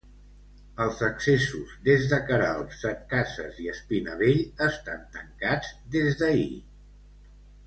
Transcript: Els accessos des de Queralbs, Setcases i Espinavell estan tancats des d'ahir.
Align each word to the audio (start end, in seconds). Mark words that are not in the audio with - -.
Els 0.85 1.01
accessos 1.07 1.75
des 1.87 2.07
de 2.13 2.19
Queralbs, 2.31 2.79
Setcases 2.85 3.61
i 3.65 3.69
Espinavell 3.75 4.43
estan 4.69 5.05
tancats 5.19 5.71
des 5.97 6.19
d'ahir. 6.23 6.51